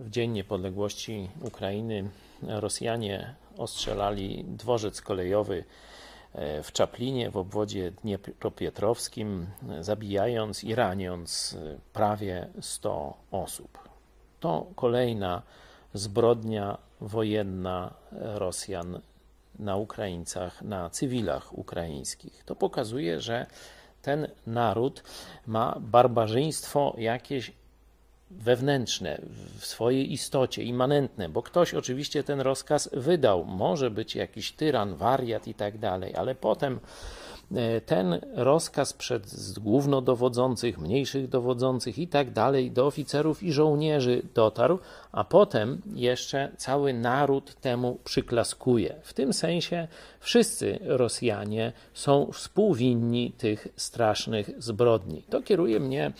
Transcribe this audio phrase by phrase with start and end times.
[0.00, 2.10] W Dzień Niepodległości Ukrainy
[2.42, 5.64] Rosjanie ostrzelali dworzec kolejowy
[6.34, 9.46] e, w Czaplinie w obwodzie dniepropietrowskim,
[9.80, 13.78] zabijając i raniąc e, prawie 100 osób.
[14.40, 15.42] To kolejna
[15.94, 19.00] zbrodnia wojenna Rosjan
[19.58, 22.44] na Ukraińcach, na cywilach ukraińskich.
[22.44, 23.46] To pokazuje, że
[24.02, 25.02] ten naród
[25.46, 27.52] ma barbarzyństwo jakieś
[28.30, 29.20] wewnętrzne,
[29.58, 33.44] w swojej istocie, immanentne, bo ktoś oczywiście ten rozkaz wydał.
[33.44, 36.80] Może być jakiś tyran, wariat i tak dalej, ale potem
[37.86, 44.78] ten rozkaz przed głównodowodzących, mniejszych dowodzących i tak dalej do oficerów i żołnierzy dotarł,
[45.12, 48.94] a potem jeszcze cały naród temu przyklaskuje.
[49.02, 49.88] W tym sensie
[50.20, 55.22] wszyscy Rosjanie są współwinni tych strasznych zbrodni.
[55.22, 56.12] To kieruje mnie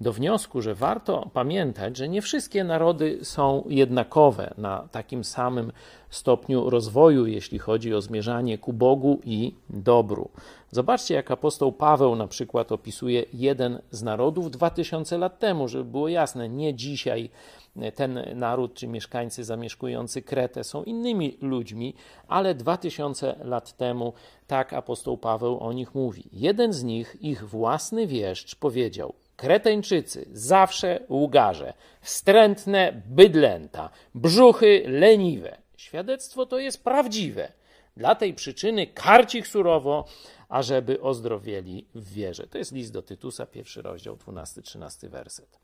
[0.00, 5.72] do wniosku, że warto pamiętać, że nie wszystkie narody są jednakowe na takim samym
[6.10, 10.30] stopniu rozwoju, jeśli chodzi o zmierzanie ku Bogu i dobru.
[10.70, 16.08] Zobaczcie, jak apostoł Paweł na przykład opisuje jeden z narodów 2000 lat temu, żeby było
[16.08, 17.30] jasne, nie dzisiaj
[17.94, 21.94] ten naród czy mieszkańcy zamieszkujący Kretę są innymi ludźmi,
[22.28, 24.12] ale 2000 lat temu
[24.46, 26.24] tak apostoł Paweł o nich mówi.
[26.32, 35.67] Jeden z nich, ich własny wieszcz, powiedział: Kreteńczycy, zawsze łgarze, wstrętne bydlęta, brzuchy leniwe.
[35.78, 37.52] Świadectwo to jest prawdziwe.
[37.96, 40.04] Dla tej przyczyny karć ich surowo,
[40.48, 42.46] ażeby ozdrowieli w wierze.
[42.46, 45.58] To jest list do Tytusa, pierwszy rozdział, 12-13 werset.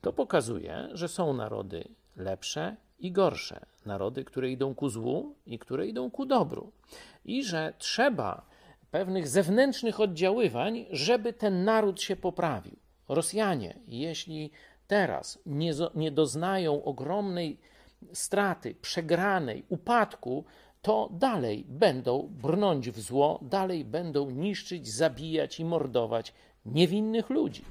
[0.00, 5.86] To pokazuje, że są narody lepsze i gorsze, narody, które idą ku złu i które
[5.86, 6.72] idą ku dobru,
[7.24, 8.46] i że trzeba
[8.90, 12.76] pewnych zewnętrznych oddziaływań, żeby ten naród się poprawił.
[13.08, 14.50] Rosjanie, jeśli
[14.86, 17.58] teraz nie, nie doznają ogromnej
[18.12, 20.44] straty, przegranej, upadku,
[20.82, 26.34] to dalej będą brnąć w zło, dalej będą niszczyć, zabijać i mordować
[26.66, 27.64] niewinnych ludzi.